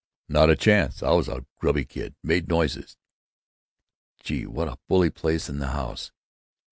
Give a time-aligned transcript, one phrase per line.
[0.27, 1.03] "Not a chance.
[1.03, 2.15] I was a grubby kid.
[2.23, 2.97] Made noises....
[4.23, 4.47] Gee!
[4.47, 5.47] what a bully place.
[5.47, 6.11] And the house!...